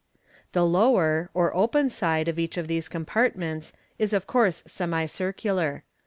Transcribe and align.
The 0.53 0.65
lower, 0.65 1.29
or 1.35 1.55
open 1.55 1.91
side 1.91 2.27
of 2.27 2.39
each 2.39 2.57
of 2.57 2.65
these 2.67 2.89
compart 2.89 3.35
ments 3.35 3.71
is 3.99 4.13
of 4.13 4.25
course 4.25 4.63
semicircular. 4.65 5.83